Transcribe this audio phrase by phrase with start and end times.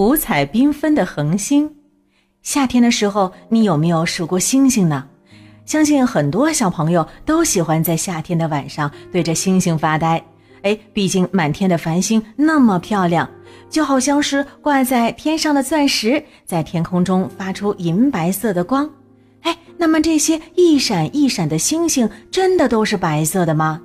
[0.00, 1.70] 五彩缤纷的恒星。
[2.40, 5.06] 夏天的时候，你有没有数过星星呢？
[5.66, 10.24] 相信很多小朋友都喜欢在夏天的晚上对着星星发呆。
[10.62, 13.28] 哎，毕竟满天的繁星那么漂亮，
[13.68, 18.88] 就好像是挂在天上的钻石，在天空中发出银白色的光。
[19.42, 23.78] 哎，那么这些一闪一闪的星星，真的都是白色的吗？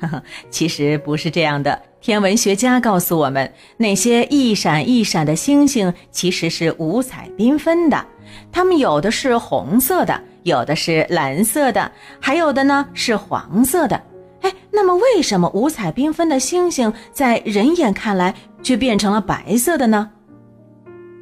[0.00, 1.78] 呵呵，其实不是这样的。
[2.00, 8.06] 天文学家告诉我们，那些一闪一闪的星星其实是五彩缤纷的，
[8.52, 11.90] 它们有的是红色的，有的是蓝色的，
[12.20, 14.00] 还有的呢是黄色的。
[14.42, 20.08] 哎，那么为什么五彩缤纷的星星在人眼看来却变成了白色的呢？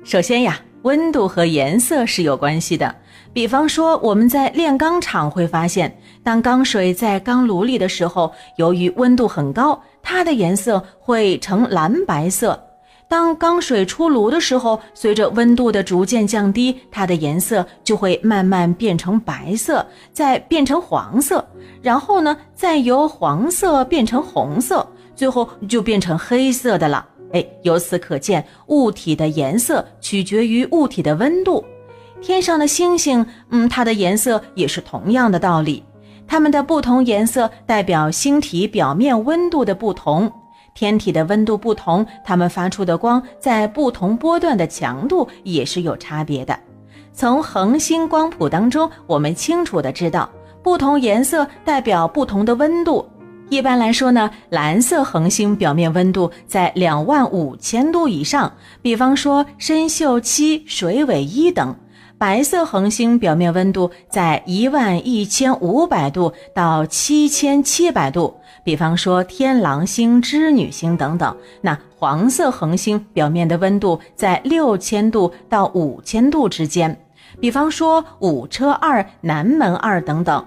[0.04, 2.94] 首先呀，温度和颜色是有关系的。
[3.32, 12.62] 比方说，我们在炼钢厂会发现，当钢水在钢炉里的时候，由于温度很高，它的颜色会呈蓝白色。
[13.08, 21.44] 当钢水出炉的时候，随着温度的逐渐降低，它的颜色就会慢慢变成白色，再变成黄色，
[21.82, 27.04] 然后呢，再由黄色变成红色，最后就变成黑色的了。
[27.32, 31.64] 哎，由此可见，物体的颜色取决于物体的温度。
[32.22, 35.82] 天上的星星，嗯，它的颜色也是同样的道理，
[36.28, 40.30] 它们的不同颜色代表星体表面温度的不同。
[40.74, 46.56] 天体的温度不同，它们发出的光在不同波段的强度也是有差别的。
[47.12, 50.30] 从恒星光谱当中，我们清楚的知道，
[50.62, 53.04] 不同颜色代表不同的温度。
[53.48, 61.74] 一般来说呢，蓝色恒星表面温度在两万五千度以上，比方说参宿七、水尾一等。
[62.18, 71.36] 白色恒星表面温度在一万一千五百度到七千七百度，比方说天狼星、织女星等等。
[71.60, 76.98] 那黄色恒星表面的温度在六千度到五千度之间，
[77.38, 80.44] 比方说五车二、南门二等等。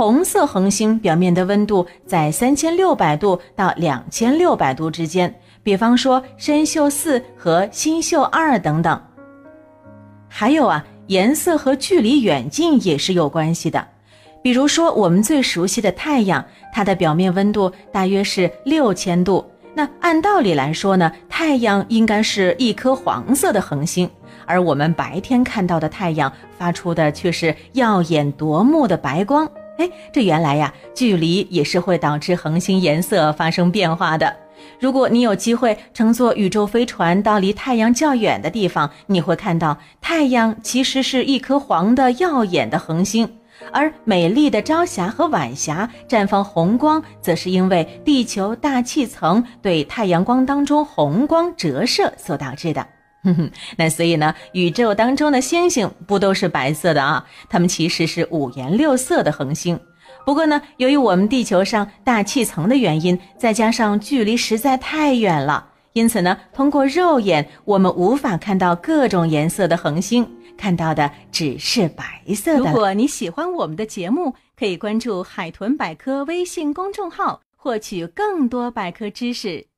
[0.00, 8.98] 红色恒星表面的温度在三千六百度到两千六百度之间，比方说参宿四和星宿二等等。
[10.26, 10.82] 还有啊。
[11.08, 13.86] 颜色和距离远近也是有关系的，
[14.42, 19.44] 比如说我们最熟悉的太阳，它的表面温度大约是六千度。
[19.74, 24.08] 那按道理来说呢，太阳应该是一颗黄色的恒星，
[24.46, 29.46] 而我们白天看到的太阳发出的却是耀眼夺目的白光。
[29.80, 34.36] 哎，这原来呀，距离也是会导致恒星颜色发生变化的。
[34.78, 43.26] 如果你有机会乘坐宇宙飞船到离太阳较远的地方，你会看到太阳其实是一颗黄的耀眼的恒星，
[43.72, 52.86] 而美丽的朝霞和晚霞绽放红光，则是因为地球大气层对太阳光当中红光折射所导致的。
[53.22, 57.24] 哼哼，那所以呢，宇宙当中的星星不都是白色的啊？
[57.48, 59.78] 它们其实是五颜六色的恒星。
[60.24, 70.26] 不过呢，由于我们地球上大气层的原因，再加上距离实在太远了，因此呢，通过肉眼我们无法看到各种颜色的恒星，
[70.56, 72.58] 看到的只是白色的。
[72.58, 79.69] 如果你喜欢我们的节目，可以关注“海豚百科”微信公众号，获取更多百科知识。